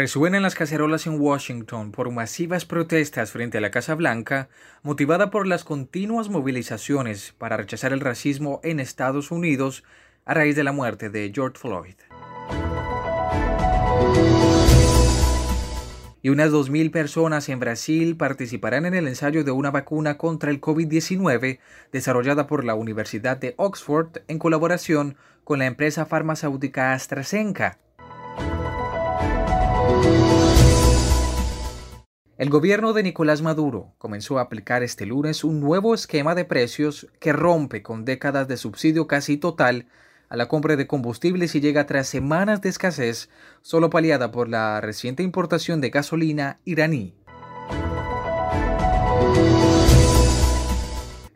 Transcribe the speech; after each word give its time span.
Resuenan 0.00 0.40
las 0.40 0.54
cacerolas 0.54 1.06
en 1.06 1.20
Washington 1.20 1.92
por 1.92 2.10
masivas 2.10 2.64
protestas 2.64 3.32
frente 3.32 3.58
a 3.58 3.60
la 3.60 3.70
Casa 3.70 3.94
Blanca, 3.94 4.48
motivada 4.82 5.30
por 5.30 5.46
las 5.46 5.62
continuas 5.62 6.30
movilizaciones 6.30 7.34
para 7.36 7.58
rechazar 7.58 7.92
el 7.92 8.00
racismo 8.00 8.60
en 8.64 8.80
Estados 8.80 9.30
Unidos 9.30 9.84
a 10.24 10.32
raíz 10.32 10.56
de 10.56 10.64
la 10.64 10.72
muerte 10.72 11.10
de 11.10 11.30
George 11.34 11.58
Floyd. 11.58 11.96
Y 16.22 16.30
unas 16.30 16.50
2.000 16.50 16.90
personas 16.90 17.50
en 17.50 17.60
Brasil 17.60 18.16
participarán 18.16 18.86
en 18.86 18.94
el 18.94 19.06
ensayo 19.06 19.44
de 19.44 19.50
una 19.50 19.70
vacuna 19.70 20.16
contra 20.16 20.50
el 20.50 20.62
COVID-19 20.62 21.58
desarrollada 21.92 22.46
por 22.46 22.64
la 22.64 22.74
Universidad 22.74 23.36
de 23.36 23.52
Oxford 23.58 24.22
en 24.28 24.38
colaboración 24.38 25.16
con 25.44 25.58
la 25.58 25.66
empresa 25.66 26.06
farmacéutica 26.06 26.94
AstraZeneca. 26.94 27.76
El 32.40 32.48
gobierno 32.48 32.94
de 32.94 33.02
Nicolás 33.02 33.42
Maduro 33.42 33.92
comenzó 33.98 34.38
a 34.38 34.42
aplicar 34.44 34.82
este 34.82 35.04
lunes 35.04 35.44
un 35.44 35.60
nuevo 35.60 35.92
esquema 35.94 36.34
de 36.34 36.46
precios 36.46 37.06
que 37.20 37.34
rompe 37.34 37.82
con 37.82 38.06
décadas 38.06 38.48
de 38.48 38.56
subsidio 38.56 39.06
casi 39.06 39.36
total 39.36 39.88
a 40.30 40.38
la 40.38 40.48
compra 40.48 40.76
de 40.76 40.86
combustibles 40.86 41.54
y 41.54 41.60
llega 41.60 41.84
tras 41.84 42.08
semanas 42.08 42.62
de 42.62 42.70
escasez, 42.70 43.28
solo 43.60 43.90
paliada 43.90 44.32
por 44.32 44.48
la 44.48 44.80
reciente 44.80 45.22
importación 45.22 45.82
de 45.82 45.90
gasolina 45.90 46.60
iraní. 46.64 47.14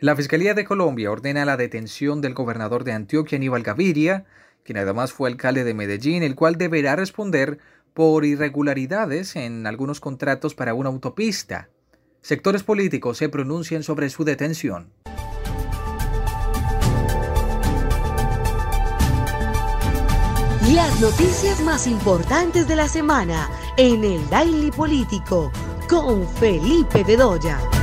La 0.00 0.16
Fiscalía 0.16 0.55
de 0.55 0.64
Colombia 0.64 1.11
ordena 1.11 1.44
la 1.44 1.58
detención 1.58 2.22
del 2.22 2.33
gobernador 2.33 2.83
de 2.83 2.92
Antioquia, 2.92 3.36
Aníbal 3.36 3.62
Gaviria, 3.62 4.24
quien 4.64 4.78
además 4.78 5.12
fue 5.12 5.28
alcalde 5.28 5.64
de 5.64 5.74
Medellín, 5.74 6.22
el 6.22 6.34
cual 6.34 6.56
deberá 6.56 6.96
responder 6.96 7.58
por 7.94 8.24
irregularidades 8.24 9.36
en 9.36 9.66
algunos 9.66 10.00
contratos 10.00 10.54
para 10.54 10.74
una 10.74 10.90
autopista. 10.90 11.70
Sectores 12.20 12.62
políticos 12.62 13.18
se 13.18 13.28
pronuncian 13.28 13.82
sobre 13.82 14.10
su 14.10 14.24
detención. 14.24 14.92
Las 20.72 21.00
noticias 21.00 21.60
más 21.60 21.86
importantes 21.86 22.66
de 22.66 22.74
la 22.74 22.88
semana 22.88 23.48
en 23.76 24.02
el 24.02 24.28
Daily 24.28 24.70
Político 24.70 25.52
con 25.88 26.26
Felipe 26.26 27.04
Bedoya. 27.04 27.73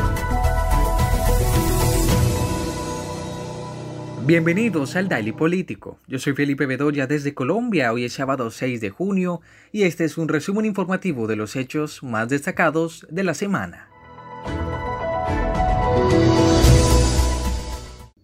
Bienvenidos 4.24 4.96
al 4.96 5.10
Daily 5.10 5.32
Político. 5.32 5.98
Yo 6.08 6.20
soy 6.20 6.34
Felipe 6.34 6.68
Bedoya 6.68 7.08
desde 7.08 7.34
Colombia. 7.34 7.92
Hoy 7.92 8.06
es 8.06 8.14
sábado 8.14 8.52
6 8.52 8.80
de 8.80 8.92
junio 8.92 9.42
y 9.72 9.82
este 9.82 10.06
es 10.06 10.16
un 10.16 10.28
resumen 10.28 10.66
informativo 10.66 11.26
de 11.26 11.36
los 11.36 11.56
hechos 11.56 12.04
más 12.04 12.30
destacados 12.30 13.08
de 13.10 13.24
la 13.24 13.34
semana. 13.34 13.90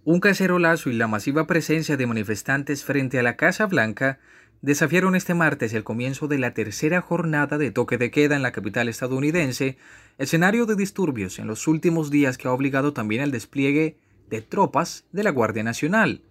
Un 0.04 0.20
cacerolazo 0.20 0.92
y 0.92 0.94
la 0.94 1.08
masiva 1.08 1.48
presencia 1.48 1.98
de 1.98 2.06
manifestantes 2.06 2.84
frente 2.86 3.18
a 3.18 3.24
la 3.24 3.36
Casa 3.36 3.66
Blanca 3.66 4.20
desafiaron 4.62 5.16
este 5.16 5.34
martes 5.34 5.74
el 5.74 5.84
comienzo 5.84 6.28
de 6.28 6.38
la 6.38 6.54
tercera 6.54 7.02
jornada 7.02 7.58
de 7.58 7.72
toque 7.72 7.98
de 7.98 8.12
queda 8.12 8.36
en 8.36 8.44
la 8.44 8.52
capital 8.52 8.88
estadounidense, 8.88 9.78
escenario 10.20 10.68
de 10.68 10.76
disturbios 10.76 11.40
en 11.40 11.48
los 11.48 11.68
últimos 11.68 12.12
días 12.12 12.38
que 12.38 12.48
ha 12.48 12.52
obligado 12.52 12.94
también 12.94 13.24
al 13.24 13.32
despliegue 13.32 13.98
de 14.30 14.42
tropas 14.42 15.06
de 15.12 15.24
la 15.24 15.32
Guardia 15.32 15.64
Nacional. 15.64 16.22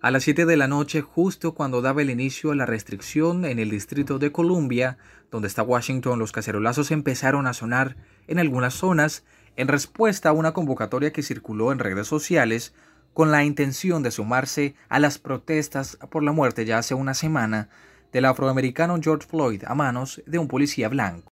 A 0.00 0.10
las 0.10 0.24
7 0.24 0.46
de 0.46 0.56
la 0.56 0.66
noche, 0.66 1.00
justo 1.00 1.54
cuando 1.54 1.80
daba 1.80 2.02
el 2.02 2.10
inicio 2.10 2.50
a 2.50 2.56
la 2.56 2.66
restricción 2.66 3.44
en 3.44 3.58
el 3.58 3.70
Distrito 3.70 4.18
de 4.18 4.32
Columbia, 4.32 4.98
donde 5.30 5.48
está 5.48 5.62
Washington, 5.62 6.18
los 6.18 6.32
cacerolazos 6.32 6.90
empezaron 6.90 7.46
a 7.46 7.54
sonar 7.54 7.96
en 8.26 8.38
algunas 8.38 8.74
zonas 8.74 9.24
en 9.56 9.68
respuesta 9.68 10.30
a 10.30 10.32
una 10.32 10.52
convocatoria 10.52 11.12
que 11.12 11.22
circuló 11.22 11.72
en 11.72 11.78
redes 11.78 12.08
sociales 12.08 12.74
con 13.14 13.30
la 13.30 13.44
intención 13.44 14.02
de 14.02 14.10
sumarse 14.10 14.74
a 14.88 14.98
las 14.98 15.18
protestas 15.18 15.98
por 16.10 16.22
la 16.22 16.32
muerte 16.32 16.64
ya 16.64 16.78
hace 16.78 16.94
una 16.94 17.14
semana 17.14 17.68
del 18.12 18.24
afroamericano 18.24 18.98
George 19.00 19.26
Floyd 19.28 19.62
a 19.66 19.74
manos 19.74 20.22
de 20.26 20.38
un 20.38 20.48
policía 20.48 20.88
blanco. 20.88 21.31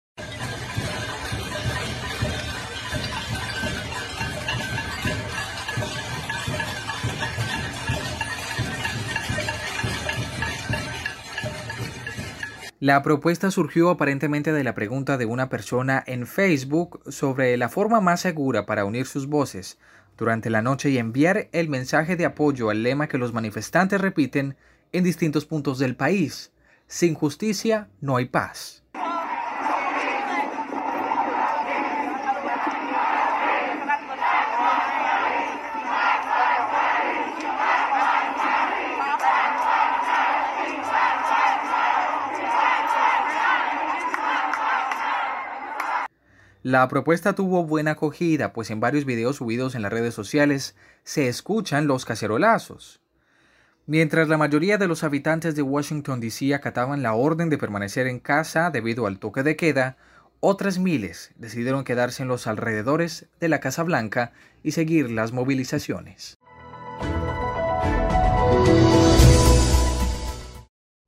La 12.82 13.00
propuesta 13.04 13.52
surgió 13.52 13.90
aparentemente 13.90 14.52
de 14.52 14.64
la 14.64 14.74
pregunta 14.74 15.16
de 15.16 15.24
una 15.24 15.48
persona 15.48 16.02
en 16.04 16.26
Facebook 16.26 17.00
sobre 17.12 17.56
la 17.56 17.68
forma 17.68 18.00
más 18.00 18.20
segura 18.20 18.66
para 18.66 18.84
unir 18.84 19.06
sus 19.06 19.28
voces 19.28 19.78
durante 20.18 20.50
la 20.50 20.62
noche 20.62 20.90
y 20.90 20.98
enviar 20.98 21.48
el 21.52 21.68
mensaje 21.68 22.16
de 22.16 22.24
apoyo 22.24 22.70
al 22.70 22.82
lema 22.82 23.06
que 23.06 23.18
los 23.18 23.32
manifestantes 23.32 24.00
repiten 24.00 24.56
en 24.90 25.04
distintos 25.04 25.46
puntos 25.46 25.78
del 25.78 25.94
país. 25.94 26.50
Sin 26.88 27.14
justicia 27.14 27.88
no 28.00 28.16
hay 28.16 28.24
paz. 28.24 28.81
La 46.62 46.86
propuesta 46.86 47.34
tuvo 47.34 47.64
buena 47.64 47.92
acogida, 47.92 48.52
pues 48.52 48.70
en 48.70 48.78
varios 48.78 49.04
videos 49.04 49.36
subidos 49.36 49.74
en 49.74 49.82
las 49.82 49.92
redes 49.92 50.14
sociales 50.14 50.76
se 51.02 51.26
escuchan 51.26 51.88
los 51.88 52.04
cacerolazos. 52.04 53.00
Mientras 53.86 54.28
la 54.28 54.38
mayoría 54.38 54.78
de 54.78 54.86
los 54.86 55.02
habitantes 55.02 55.56
de 55.56 55.62
Washington 55.62 56.20
DC 56.20 56.54
acataban 56.54 57.02
la 57.02 57.14
orden 57.14 57.50
de 57.50 57.58
permanecer 57.58 58.06
en 58.06 58.20
casa 58.20 58.70
debido 58.70 59.08
al 59.08 59.18
toque 59.18 59.42
de 59.42 59.56
queda, 59.56 59.96
otras 60.38 60.78
miles 60.78 61.32
decidieron 61.34 61.82
quedarse 61.82 62.22
en 62.22 62.28
los 62.28 62.46
alrededores 62.46 63.26
de 63.40 63.48
la 63.48 63.58
Casa 63.58 63.82
Blanca 63.82 64.30
y 64.62 64.70
seguir 64.70 65.10
las 65.10 65.32
movilizaciones. 65.32 66.38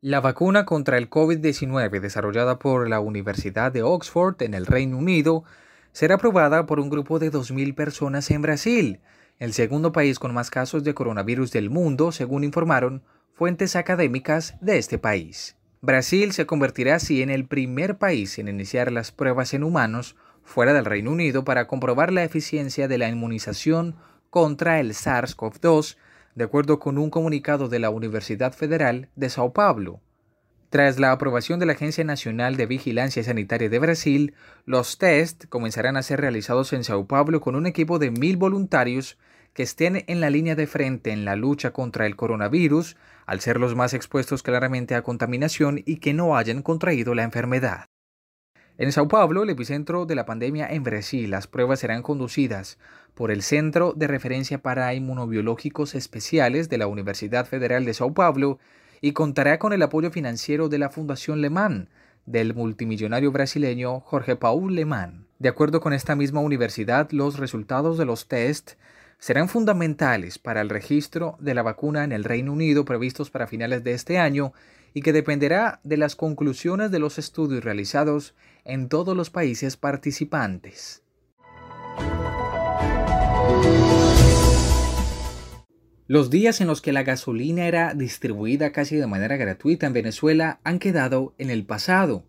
La 0.07 0.21
vacuna 0.21 0.67
contra 0.67 0.99
el 0.99 1.09
COVID-19 1.09 1.99
desarrollada 1.99 2.59
por 2.59 2.91
la 2.91 3.01
Universidad 3.01 3.73
de 3.73 3.83
Oxford 3.83 4.37
en 4.43 4.53
el 4.53 4.67
Reino 4.67 4.99
Unido 4.99 5.45
será 5.93 6.17
aprobada 6.17 6.67
por 6.67 6.79
un 6.79 6.91
grupo 6.91 7.19
de 7.19 7.33
2.000 7.33 7.75
personas 7.75 8.31
en 8.31 8.43
Brasil, 8.43 9.01
el 9.39 9.55
segundo 9.55 9.93
país 9.93 10.19
con 10.19 10.35
más 10.35 10.51
casos 10.51 10.85
de 10.85 10.93
coronavirus 10.93 11.53
del 11.53 11.71
mundo, 11.71 12.13
según 12.13 12.45
informaron 12.45 13.03
fuentes 13.33 13.77
académicas 13.77 14.57
de 14.61 14.77
este 14.77 14.99
país. 14.99 15.57
Brasil 15.81 16.33
se 16.33 16.45
convertirá 16.45 16.97
así 16.97 17.23
en 17.23 17.31
el 17.31 17.47
primer 17.47 17.97
país 17.97 18.39
en 18.39 18.49
iniciar 18.49 18.93
las 18.93 19.11
pruebas 19.11 19.55
en 19.55 19.65
humanos 19.65 20.17
fuera 20.43 20.75
del 20.75 20.85
Reino 20.85 21.13
Unido 21.13 21.45
para 21.45 21.67
comprobar 21.67 22.13
la 22.13 22.25
eficiencia 22.25 22.89
de 22.89 22.99
la 22.99 23.09
inmunización 23.09 23.97
contra 24.29 24.81
el 24.81 24.91
SARS-CoV-2 24.91 25.97
de 26.35 26.45
acuerdo 26.45 26.79
con 26.79 26.99
un 26.99 27.11
comunicado 27.11 27.69
de 27.69 27.79
la 27.79 27.91
Universidad 27.91 28.53
Federal 28.53 29.09
de 29.17 29.31
Sao 29.31 29.53
Paulo. 29.53 30.01
Tras 30.71 30.99
la 30.99 31.13
aprobación 31.13 31.61
de 31.61 31.67
la 31.67 31.75
Agencia 31.75 32.03
Nacional 32.03 32.57
de 32.57 32.67
Vigilancia 32.67 33.23
Sanitaria 33.23 33.69
de 33.69 33.79
Brasil, 33.79 34.35
los 34.65 34.99
test 34.99 35.45
comenzarán 35.49 35.97
a 35.97 36.03
ser 36.03 36.21
realizados 36.21 36.73
en 36.73 36.83
Sao 36.83 37.07
Paulo 37.07 37.41
con 37.41 37.55
un 37.55 37.67
equipo 37.67 38.01
de 38.01 38.11
mil 38.11 38.37
voluntarios 38.37 39.17
que 39.53 39.63
estén 39.63 40.03
en 40.09 40.21
la 40.21 40.31
línea 40.31 40.57
de 40.57 40.67
frente 40.67 41.13
en 41.13 41.25
la 41.25 41.37
lucha 41.37 41.71
contra 41.71 42.07
el 42.07 42.17
coronavirus, 42.17 42.97
al 43.25 43.41
ser 43.41 43.61
los 43.61 43.77
más 43.77 43.95
expuestos 43.95 44.43
claramente 44.43 44.97
a 44.97 45.03
contaminación 45.03 45.81
y 45.87 45.99
que 45.99 46.13
no 46.13 46.37
hayan 46.37 46.63
contraído 46.63 47.15
la 47.15 47.23
enfermedad. 47.23 47.87
En 48.77 48.91
Sao 48.91 49.07
Paulo, 49.07 49.45
el 49.45 49.51
epicentro 49.51 50.05
de 50.05 50.17
la 50.17 50.27
pandemia 50.27 50.67
en 50.67 50.83
Brasil, 50.83 51.31
las 51.31 51.47
pruebas 51.47 51.79
serán 51.79 52.03
conducidas 52.03 52.77
por 53.15 53.31
el 53.31 53.43
Centro 53.43 53.93
de 53.95 54.09
Referencia 54.09 54.59
para 54.59 54.93
Inmunobiológicos 54.95 55.95
Especiales 55.95 56.69
de 56.69 56.79
la 56.79 56.89
Universidad 56.89 57.47
Federal 57.47 57.85
de 57.85 57.95
Sao 57.95 58.15
Paulo 58.15 58.59
y 59.01 59.13
contará 59.13 59.61
con 59.61 59.73
el 59.73 59.83
apoyo 59.83 60.11
financiero 60.11 60.69
de 60.69 60.79
la 60.79 60.91
Fundación 60.91 61.41
Lemán, 61.41 61.89
del 62.27 62.53
multimillonario 62.53 63.31
brasileño 63.31 64.01
Jorge 64.01 64.35
Paul 64.35 64.75
Lemán. 64.75 65.29
De 65.39 65.49
acuerdo 65.49 65.81
con 65.81 65.93
esta 65.93 66.17
misma 66.17 66.41
universidad, 66.41 67.13
los 67.13 67.39
resultados 67.39 67.97
de 67.97 68.07
los 68.07 68.27
test 68.27 68.73
serán 69.19 69.49
fundamentales 69.49 70.39
para 70.39 70.61
el 70.61 70.69
registro 70.69 71.37
de 71.41 71.55
la 71.55 71.63
vacuna 71.63 72.05
en 72.05 72.13
el 72.13 72.25
Reino 72.25 72.53
Unido 72.53 72.85
previstos 72.85 73.31
para 73.31 73.47
finales 73.47 73.85
de 73.85 73.93
este 73.93 74.19
año 74.19 74.53
y 74.93 75.03
que 75.03 75.13
dependerá 75.13 75.81
de 75.83 75.97
las 75.97 76.17
conclusiones 76.17 76.91
de 76.91 76.99
los 76.99 77.19
estudios 77.19 77.65
realizados 77.65 78.35
en 78.65 78.89
todos 78.89 79.17
los 79.17 79.31
países 79.31 79.77
participantes. 79.77 81.03
Los 86.07 86.29
días 86.29 86.61
en 86.61 86.67
los 86.67 86.83
que 86.83 86.93
la 86.93 87.03
gasolina 87.03 87.67
era 87.67 87.95
distribuida 87.95 88.73
casi 88.73 88.97
de 88.97 89.07
manera 89.07 89.37
gratuita 89.37 89.87
en 89.87 89.95
Venezuela 89.95 90.61
han 90.63 90.79
quedado 90.79 91.35
en 91.39 91.49
el 91.49 91.65
pasado. 91.65 92.25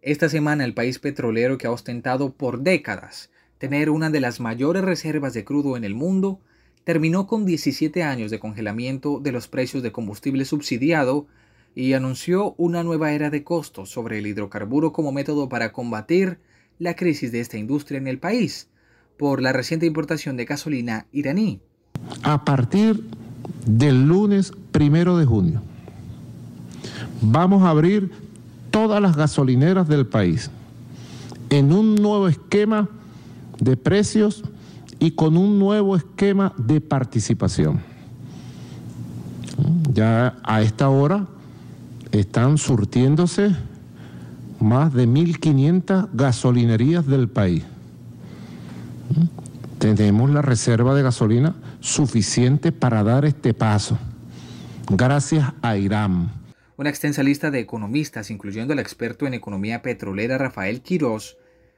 Esta 0.00 0.30
semana 0.30 0.64
el 0.64 0.72
país 0.72 0.98
petrolero 0.98 1.58
que 1.58 1.66
ha 1.66 1.70
ostentado 1.70 2.32
por 2.32 2.60
décadas 2.60 3.30
tener 3.64 3.88
una 3.88 4.10
de 4.10 4.20
las 4.20 4.40
mayores 4.40 4.84
reservas 4.84 5.32
de 5.32 5.42
crudo 5.42 5.78
en 5.78 5.84
el 5.84 5.94
mundo, 5.94 6.38
terminó 6.84 7.26
con 7.26 7.46
17 7.46 8.02
años 8.02 8.30
de 8.30 8.38
congelamiento 8.38 9.20
de 9.20 9.32
los 9.32 9.48
precios 9.48 9.82
de 9.82 9.90
combustible 9.90 10.44
subsidiado 10.44 11.26
y 11.74 11.94
anunció 11.94 12.54
una 12.58 12.82
nueva 12.82 13.12
era 13.12 13.30
de 13.30 13.42
costos 13.42 13.88
sobre 13.88 14.18
el 14.18 14.26
hidrocarburo 14.26 14.92
como 14.92 15.12
método 15.12 15.48
para 15.48 15.72
combatir 15.72 16.40
la 16.78 16.94
crisis 16.94 17.32
de 17.32 17.40
esta 17.40 17.56
industria 17.56 17.96
en 17.96 18.06
el 18.06 18.18
país 18.18 18.68
por 19.16 19.40
la 19.40 19.54
reciente 19.54 19.86
importación 19.86 20.36
de 20.36 20.44
gasolina 20.44 21.06
iraní. 21.10 21.62
A 22.22 22.44
partir 22.44 23.02
del 23.64 24.06
lunes 24.06 24.52
primero 24.72 25.16
de 25.16 25.24
junio, 25.24 25.62
vamos 27.22 27.62
a 27.62 27.70
abrir 27.70 28.10
todas 28.70 29.00
las 29.00 29.16
gasolineras 29.16 29.88
del 29.88 30.06
país 30.06 30.50
en 31.48 31.72
un 31.72 31.94
nuevo 31.94 32.28
esquema 32.28 32.90
de 33.60 33.76
precios 33.76 34.42
y 34.98 35.12
con 35.12 35.36
un 35.36 35.58
nuevo 35.58 35.96
esquema 35.96 36.52
de 36.56 36.80
participación. 36.80 37.80
Ya 39.92 40.38
a 40.42 40.62
esta 40.62 40.88
hora 40.88 41.26
están 42.10 42.58
surtiéndose 42.58 43.54
más 44.60 44.92
de 44.92 45.06
1.500 45.06 46.08
gasolinerías 46.12 47.06
del 47.06 47.28
país. 47.28 47.64
Tenemos 49.78 50.30
la 50.30 50.42
reserva 50.42 50.94
de 50.94 51.02
gasolina 51.02 51.54
suficiente 51.80 52.72
para 52.72 53.04
dar 53.04 53.24
este 53.24 53.52
paso, 53.52 53.98
gracias 54.88 55.52
a 55.60 55.76
Irán. 55.76 56.32
Una 56.76 56.88
extensa 56.88 57.22
lista 57.22 57.50
de 57.50 57.60
economistas, 57.60 58.30
incluyendo 58.30 58.72
el 58.72 58.78
experto 58.78 59.26
en 59.26 59.34
economía 59.34 59.82
petrolera 59.82 60.38
Rafael 60.38 60.80
Quirós, 60.80 61.36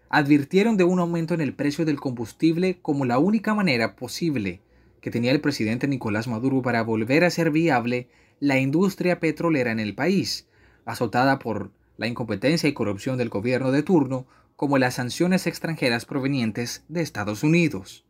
advirtieron 0.09 0.77
de 0.77 0.85
un 0.85 0.99
aumento 0.99 1.35
en 1.35 1.41
el 1.41 1.55
precio 1.55 1.85
del 1.85 2.01
combustible 2.01 2.79
como 2.81 3.05
la 3.05 3.19
única 3.19 3.55
manera 3.55 3.97
posible 3.97 4.61
que 5.01 5.11
tenía 5.11 5.31
el 5.31 5.41
presidente 5.41 5.87
Nicolás 5.87 6.27
Maduro 6.27 6.63
para 6.63 6.83
volver 6.83 7.25
a 7.25 7.31
ser 7.31 7.51
viable 7.51 8.09
la 8.41 8.59
industria 8.59 9.21
petrolera 9.21 9.71
en 9.71 9.81
el 9.81 9.95
país, 9.95 10.49
azotada 10.85 11.39
por 11.39 11.71
la 11.97 12.07
incompetencia 12.07 12.69
y 12.69 12.73
corrupción 12.73 13.17
del 13.17 13.29
gobierno 13.29 13.73
de 13.73 13.83
turno, 13.83 14.27
como 14.57 14.79
las 14.79 14.95
sanciones 14.95 15.47
extranjeras 15.47 16.07
provenientes 16.07 16.85
de 16.89 17.03
Estados 17.03 17.43
Unidos. 17.43 18.05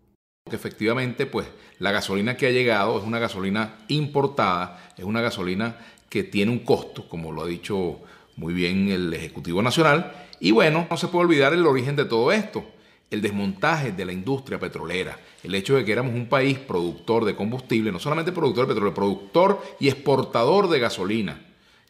Efectivamente, 0.51 1.27
pues 1.27 1.49
la 1.79 1.91
gasolina 1.91 2.37
que 2.37 2.47
ha 2.47 2.51
llegado 2.51 2.99
es 2.99 3.05
una 3.05 3.19
gasolina 3.19 3.75
importada, 3.89 4.93
es 4.97 5.05
una 5.05 5.21
gasolina 5.21 5.77
que 6.09 6.23
tiene 6.23 6.53
un 6.53 6.61
costo, 6.61 7.09
como 7.09 7.33
lo 7.33 7.43
ha 7.43 7.47
dicho 7.47 8.01
muy 8.37 8.55
bien 8.55 8.89
el 8.89 9.13
Ejecutivo 9.13 9.63
Nacional. 9.63 10.13
Y 10.39 10.51
bueno, 10.53 10.87
no 10.89 10.97
se 10.97 11.09
puede 11.09 11.25
olvidar 11.25 11.53
el 11.55 11.67
origen 11.67 11.97
de 11.97 12.05
todo 12.05 12.31
esto, 12.31 12.65
el 13.11 13.23
desmontaje 13.23 13.93
de 13.93 14.05
la 14.05 14.13
industria 14.13 14.61
petrolera, 14.61 15.19
el 15.43 15.55
hecho 15.55 15.77
de 15.77 15.85
que 15.85 15.93
éramos 15.93 16.15
un 16.15 16.29
país 16.29 16.59
productor 16.59 17.25
de 17.25 17.35
combustible, 17.35 17.93
no 17.93 17.99
solamente 17.99 18.33
productor 18.33 18.67
de 18.67 18.75
petróleo, 18.75 18.95
productor 18.95 19.63
y 19.81 19.89
exportador 19.89 20.69
de 20.69 20.79
gasolina. 20.79 21.41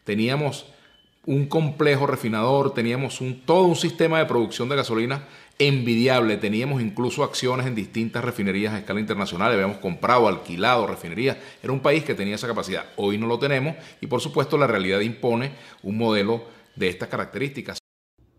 Teníamos 0.03 0.65
un 1.25 1.47
complejo 1.47 2.07
refinador, 2.07 2.73
teníamos 2.73 3.19
un, 3.19 3.41
todo 3.41 3.63
un 3.63 3.75
sistema 3.75 4.17
de 4.19 4.25
producción 4.25 4.69
de 4.69 4.77
gasolina 4.77 5.27
envidiable. 5.59 6.37
Teníamos 6.37 6.81
incluso 6.81 7.23
acciones 7.23 7.65
en 7.65 7.75
distintas 7.75 8.23
refinerías 8.23 8.73
a 8.73 8.79
escala 8.79 8.99
internacional, 8.99 9.51
habíamos 9.51 9.77
comprado, 9.77 10.27
alquilado 10.27 10.87
refinerías. 10.87 11.37
Era 11.63 11.73
un 11.73 11.79
país 11.79 12.03
que 12.03 12.15
tenía 12.15 12.35
esa 12.35 12.47
capacidad. 12.47 12.85
Hoy 12.95 13.17
no 13.17 13.27
lo 13.27 13.39
tenemos 13.39 13.75
y 14.01 14.07
por 14.07 14.21
supuesto 14.21 14.57
la 14.57 14.67
realidad 14.67 14.99
impone 14.99 15.51
un 15.83 15.97
modelo 15.97 16.43
de 16.75 16.89
estas 16.89 17.09
características. 17.09 17.79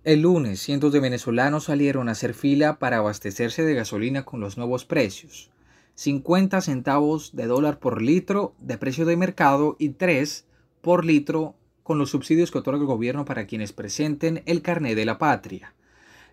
El 0.04 0.22
lunes, 0.22 0.60
cientos 0.60 0.92
de 0.92 1.00
venezolanos 1.00 1.64
salieron 1.64 2.08
a 2.08 2.12
hacer 2.12 2.32
fila 2.32 2.78
para 2.78 2.98
abastecerse 2.98 3.64
de 3.64 3.74
gasolina 3.74 4.24
con 4.24 4.40
los 4.40 4.56
nuevos 4.56 4.84
precios. 4.84 5.50
50 5.96 6.60
centavos 6.60 7.34
de 7.34 7.46
dólar 7.46 7.80
por 7.80 8.00
litro 8.00 8.54
de 8.60 8.78
precio 8.78 9.04
de 9.04 9.16
mercado 9.16 9.74
y 9.80 9.90
3 9.90 10.46
por 10.80 11.04
litro 11.04 11.56
con 11.82 11.98
los 11.98 12.10
subsidios 12.10 12.52
que 12.52 12.58
otorga 12.58 12.80
el 12.80 12.86
gobierno 12.86 13.24
para 13.24 13.46
quienes 13.46 13.72
presenten 13.72 14.42
el 14.46 14.62
carné 14.62 14.94
de 14.94 15.04
la 15.04 15.18
patria. 15.18 15.74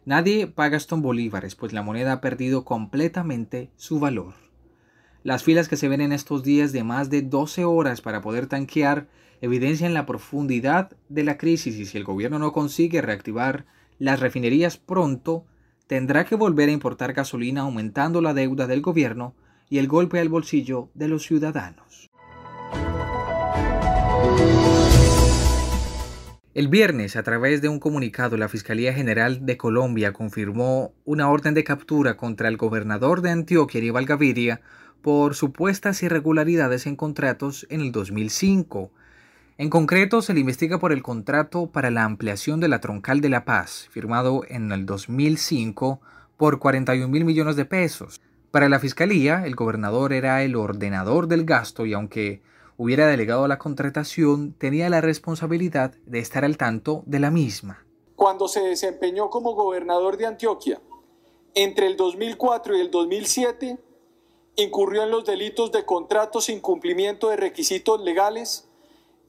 Nadie 0.05 0.45
paga 0.45 0.77
estos 0.77 1.01
bolívares, 1.01 1.55
pues 1.55 1.73
la 1.73 1.81
moneda 1.81 2.13
ha 2.13 2.21
perdido 2.21 2.63
completamente 2.63 3.71
su 3.75 3.99
valor. 3.99 4.35
Las 5.23 5.43
filas 5.43 5.67
que 5.67 5.77
se 5.77 5.87
ven 5.87 6.01
en 6.01 6.11
estos 6.11 6.43
días 6.43 6.71
de 6.71 6.83
más 6.83 7.09
de 7.09 7.23
12 7.23 7.65
horas 7.65 8.01
para 8.01 8.21
poder 8.21 8.45
tanquear 8.45 9.07
evidencian 9.41 9.95
la 9.95 10.05
profundidad 10.05 10.91
de 11.09 11.23
la 11.23 11.39
crisis 11.39 11.75
y 11.77 11.85
si 11.85 11.97
el 11.97 12.03
gobierno 12.03 12.37
no 12.37 12.51
consigue 12.51 13.01
reactivar 13.01 13.65
las 13.97 14.19
refinerías 14.19 14.77
pronto, 14.77 15.45
tendrá 15.87 16.25
que 16.25 16.35
volver 16.35 16.69
a 16.69 16.73
importar 16.73 17.13
gasolina 17.13 17.61
aumentando 17.61 18.21
la 18.21 18.35
deuda 18.35 18.67
del 18.67 18.81
gobierno 18.81 19.33
y 19.71 19.79
el 19.79 19.87
golpe 19.87 20.19
al 20.19 20.29
bolsillo 20.29 20.89
de 20.93 21.07
los 21.07 21.23
ciudadanos. 21.23 22.11
El 26.55 26.69
viernes, 26.69 27.17
a 27.17 27.23
través 27.23 27.61
de 27.61 27.67
un 27.67 27.81
comunicado, 27.81 28.37
la 28.37 28.47
Fiscalía 28.47 28.93
General 28.93 29.45
de 29.45 29.57
Colombia 29.57 30.13
confirmó 30.13 30.93
una 31.03 31.29
orden 31.29 31.53
de 31.53 31.65
captura 31.65 32.15
contra 32.15 32.47
el 32.47 32.55
gobernador 32.55 33.21
de 33.21 33.31
Antioquia, 33.31 33.81
Aníbal 33.81 34.05
Gaviria, 34.05 34.61
por 35.01 35.35
supuestas 35.35 36.01
irregularidades 36.01 36.85
en 36.87 36.95
contratos 36.95 37.67
en 37.69 37.81
el 37.81 37.91
2005. 37.91 38.89
En 39.57 39.69
concreto, 39.69 40.21
se 40.21 40.33
le 40.33 40.39
investiga 40.39 40.79
por 40.79 40.93
el 40.93 41.03
contrato 41.03 41.69
para 41.73 41.91
la 41.91 42.05
ampliación 42.05 42.61
de 42.61 42.69
la 42.69 42.79
Troncal 42.79 43.19
de 43.19 43.27
la 43.27 43.43
Paz, 43.43 43.89
firmado 43.91 44.43
en 44.47 44.71
el 44.71 44.85
2005 44.85 45.99
por 46.37 46.59
41 46.59 47.09
mil 47.09 47.25
millones 47.25 47.57
de 47.57 47.65
pesos. 47.65 48.21
Para 48.51 48.69
la 48.69 48.79
Fiscalía, 48.79 49.45
el 49.45 49.55
gobernador 49.55 50.13
era 50.13 50.41
el 50.41 50.55
ordenador 50.55 51.27
del 51.27 51.43
gasto 51.43 51.85
y 51.85 51.91
aunque 51.91 52.41
hubiera 52.77 53.07
delegado 53.07 53.47
la 53.47 53.57
contratación, 53.57 54.53
tenía 54.53 54.89
la 54.89 55.01
responsabilidad 55.01 55.93
de 56.05 56.19
estar 56.19 56.45
al 56.45 56.57
tanto 56.57 57.03
de 57.05 57.19
la 57.19 57.31
misma. 57.31 57.85
Cuando 58.15 58.47
se 58.47 58.61
desempeñó 58.61 59.29
como 59.29 59.53
gobernador 59.53 60.17
de 60.17 60.25
Antioquia, 60.25 60.81
entre 61.53 61.87
el 61.87 61.97
2004 61.97 62.77
y 62.77 62.81
el 62.81 62.91
2007, 62.91 63.77
incurrió 64.57 65.03
en 65.03 65.11
los 65.11 65.25
delitos 65.25 65.71
de 65.71 65.85
contratos 65.85 66.45
sin 66.45 66.59
cumplimiento 66.59 67.29
de 67.29 67.37
requisitos 67.37 68.01
legales, 68.01 68.69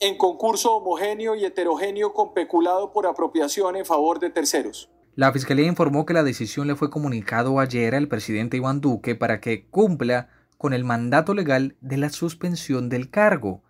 en 0.00 0.16
concurso 0.18 0.74
homogéneo 0.76 1.34
y 1.34 1.44
heterogéneo 1.44 2.12
con 2.12 2.34
peculado 2.34 2.92
por 2.92 3.06
apropiación 3.06 3.76
en 3.76 3.86
favor 3.86 4.18
de 4.20 4.30
terceros. 4.30 4.90
La 5.14 5.32
Fiscalía 5.32 5.66
informó 5.66 6.04
que 6.04 6.12
la 6.12 6.22
decisión 6.22 6.66
le 6.66 6.76
fue 6.76 6.90
comunicado 6.90 7.58
ayer 7.58 7.94
al 7.94 8.06
presidente 8.06 8.58
Iván 8.58 8.82
Duque 8.82 9.14
para 9.14 9.40
que 9.40 9.66
cumpla 9.66 10.28
con 10.58 10.72
el 10.72 10.84
mandato 10.84 11.34
legal 11.34 11.76
de 11.80 11.96
la 11.96 12.10
suspensión 12.10 12.88
del 12.88 13.10
cargo. 13.10 13.62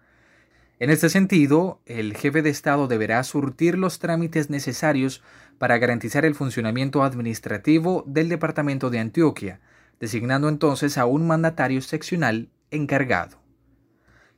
En 0.78 0.90
este 0.90 1.08
sentido, 1.08 1.80
el 1.86 2.14
jefe 2.14 2.42
de 2.42 2.50
Estado 2.50 2.86
deberá 2.86 3.22
surtir 3.24 3.78
los 3.78 3.98
trámites 3.98 4.50
necesarios 4.50 5.22
para 5.58 5.78
garantizar 5.78 6.26
el 6.26 6.34
funcionamiento 6.34 7.02
administrativo 7.02 8.04
del 8.06 8.28
Departamento 8.28 8.90
de 8.90 8.98
Antioquia, 8.98 9.60
designando 10.00 10.48
entonces 10.48 10.98
a 10.98 11.06
un 11.06 11.26
mandatario 11.26 11.80
seccional 11.80 12.50
encargado. 12.70 13.38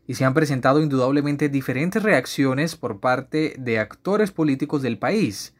Y 0.07 0.14
se 0.14 0.25
han 0.25 0.33
presentado 0.33 0.81
indudablemente 0.81 1.49
diferentes 1.49 2.02
reacciones 2.02 2.76
por 2.76 3.00
parte 3.00 3.57
de 3.59 3.78
actores 3.81 4.31
políticos 4.31 4.81
del 4.81 4.99
país. 4.99 5.55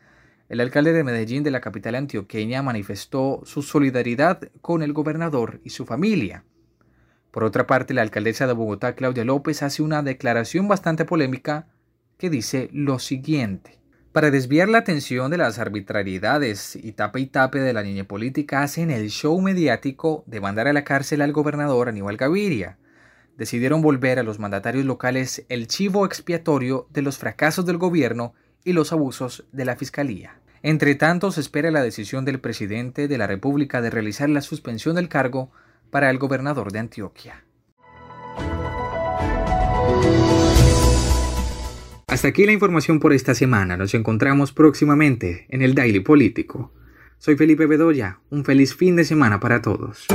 El 0.49 0.61
alcalde 0.61 0.93
de 0.93 1.05
Medellín 1.05 1.43
de 1.43 1.51
la 1.51 1.61
capital 1.61 1.97
antioqueña 1.97 2.63
manifestó 2.63 3.43
su 3.45 3.63
solidaridad 3.63 4.41
con 4.63 4.83
el 4.83 4.93
gobernador 4.93 5.61
y 5.65 5.71
su 5.71 5.85
familia. 5.85 6.45
Por 7.31 7.45
otra 7.45 7.67
parte, 7.67 7.95
la 7.95 8.03
alcaldesa 8.03 8.47
de 8.47 8.55
Bogotá, 8.55 8.95
Claudia 8.95 9.25
López, 9.25 9.63
hace 9.63 9.83
una 9.83 10.03
declaración 10.03 10.69
bastante 10.69 11.05
polémica 11.05 11.67
que 12.17 12.31
dice 12.31 12.69
lo 12.73 12.99
siguiente. 12.99 13.79
Para 14.13 14.31
desviar 14.31 14.69
la 14.69 14.79
atención 14.79 15.31
de 15.31 15.37
las 15.37 15.59
arbitrariedades 15.59 16.75
y 16.75 16.93
tape 16.93 17.21
y 17.21 17.27
tape 17.27 17.61
de 17.61 17.73
la 17.73 17.83
niña 17.83 18.05
política, 18.05 18.63
hacen 18.63 18.91
el 18.91 19.11
show 19.11 19.39
mediático 19.41 20.25
de 20.27 20.41
mandar 20.41 20.67
a 20.67 20.73
la 20.73 20.83
cárcel 20.83 21.21
al 21.21 21.33
gobernador 21.33 21.89
Aníbal 21.89 22.17
Gaviria. 22.17 22.79
Decidieron 23.37 23.83
volver 23.83 24.19
a 24.19 24.23
los 24.23 24.39
mandatarios 24.39 24.87
locales 24.87 25.45
el 25.49 25.69
chivo 25.69 26.07
expiatorio 26.07 26.89
de 26.91 27.03
los 27.03 27.19
fracasos 27.19 27.67
del 27.67 27.77
gobierno 27.77 28.35
y 28.65 28.73
los 28.73 28.93
abusos 28.93 29.47
de 29.53 29.65
la 29.65 29.77
fiscalía. 29.77 30.41
Entre 30.63 30.95
tanto, 30.97 31.31
se 31.31 31.41
espera 31.41 31.71
la 31.71 31.83
decisión 31.83 32.25
del 32.25 32.41
presidente 32.41 33.07
de 33.07 33.19
la 33.19 33.27
República 33.27 33.81
de 33.81 33.91
realizar 33.91 34.29
la 34.29 34.41
suspensión 34.41 34.97
del 34.97 35.09
cargo 35.09 35.53
para 35.91 36.11
el 36.11 36.19
gobernador 36.19 36.73
de 36.73 36.79
Antioquia. 36.79 37.45
Hasta 42.07 42.29
aquí 42.29 42.47
la 42.47 42.53
información 42.53 43.01
por 43.01 43.13
esta 43.13 43.35
semana. 43.35 43.77
Nos 43.77 43.95
encontramos 43.95 44.53
próximamente 44.53 45.47
en 45.51 45.63
el 45.63 45.75
Daily 45.75 46.01
Político. 46.01 46.73
Soy 47.19 47.37
Felipe 47.37 47.67
Bedoya. 47.67 48.21
Un 48.31 48.45
feliz 48.45 48.75
fin 48.75 48.97
de 48.97 49.05
semana 49.05 49.41
para 49.41 49.61
todos. 49.61 50.07